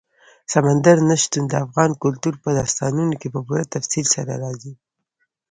[0.53, 4.73] سمندر نه شتون د افغان کلتور په داستانونو کې په پوره تفصیل سره راځي.